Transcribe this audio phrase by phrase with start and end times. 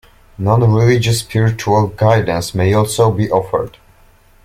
[0.39, 3.77] Non-religious spiritual guidance may also be offered.